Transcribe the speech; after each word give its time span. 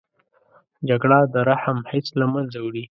جګړه 0.89 1.19
د 1.33 1.35
رحم 1.49 1.77
حس 1.89 2.07
له 2.19 2.25
منځه 2.33 2.57
وړي 2.61 2.83